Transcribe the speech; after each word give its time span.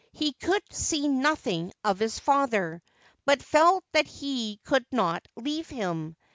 He 0.13 0.33
could 0.33 0.63
see 0.73 1.07
nothing 1.07 1.73
of 1.85 1.99
his 1.99 2.17
father, 2.17 2.81
but 3.23 3.43
felt 3.43 3.83
that 3.91 4.07
he 4.07 4.59
could 4.63 4.87
not 4.91 5.27
leave 5.37 5.69
him. 5.69 6.15